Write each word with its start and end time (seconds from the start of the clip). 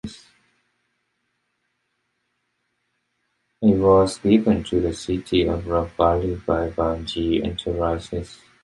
It 3.61 3.75
was 3.75 4.17
given 4.17 4.63
to 4.63 4.81
the 4.81 4.95
City 4.95 5.43
of 5.43 5.67
Rock 5.67 5.91
Valley 5.95 6.33
by 6.43 6.69
Van 6.69 7.05
Zee 7.07 7.43
Enterprises. 7.43 8.39